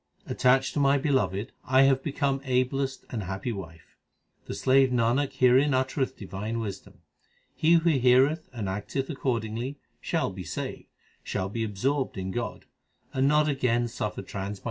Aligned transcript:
Attached 0.25 0.73
to 0.73 0.79
my 0.79 0.97
Beloved, 0.97 1.51
I 1.63 1.83
have 1.83 2.01
become 2.01 2.41
a 2.43 2.63
blest 2.63 3.05
and 3.11 3.21
happy 3.21 3.51
wife. 3.51 3.97
The 4.47 4.55
slave 4.55 4.89
Nanak 4.89 5.31
herein 5.33 5.75
uttereth 5.75 6.17
divine 6.17 6.59
wisdom; 6.59 7.01
He 7.53 7.73
who 7.73 7.87
heareth 7.91 8.49
and 8.51 8.67
acteth 8.67 9.11
accordingly 9.11 9.77
shall 9.99 10.31
be 10.31 10.43
saved, 10.43 10.87
Shall 11.23 11.49
be 11.49 11.63
absorbed 11.63 12.17
in 12.17 12.31
God> 12.31 12.65
And 13.13 13.27
not 13.27 13.47
again 13.47 13.87
suffer 13.87 14.23
transmigration. 14.23 14.59